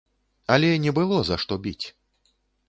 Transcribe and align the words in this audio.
Але 0.55 0.69
не 0.85 0.91
было 0.99 1.19
за 1.27 1.37
што 1.45 1.59
біць. 1.67 1.85